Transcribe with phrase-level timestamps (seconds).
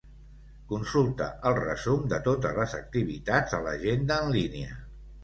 [0.71, 4.81] Consulta el resum de totes les activitats a l'agenda en línia.